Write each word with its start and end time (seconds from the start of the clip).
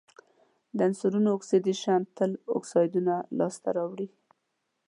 د 0.75 0.79
عنصرونو 0.87 1.29
اکسیدیشن 1.37 2.01
تل 2.17 2.31
اکسایدونه 2.57 3.13
لاسته 3.37 3.69
راوړي. 3.77 4.07